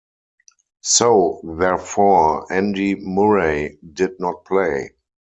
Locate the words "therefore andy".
1.43-2.95